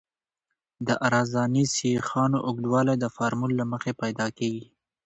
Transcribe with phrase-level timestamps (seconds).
[0.87, 4.65] د عرضاني سیخانو اوږدوالی د فورمول له مخې پیدا کیږي